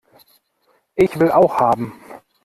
[0.95, 1.93] Ich will auch haben!